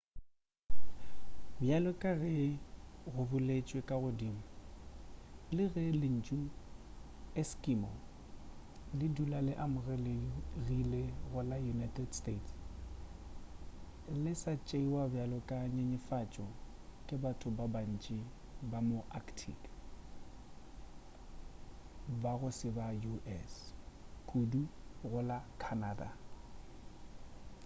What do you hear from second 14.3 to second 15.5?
sa tšeiwa bjalo